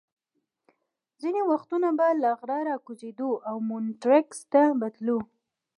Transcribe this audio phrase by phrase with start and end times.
[1.21, 5.19] ځینې وختونه به له غره را کوزېدو او مونیټریکس ته به تللو.